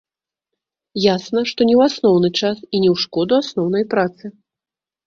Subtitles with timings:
[1.13, 4.37] Ясна, што не ў асноўны час і не ў шкоду асноўнай працы.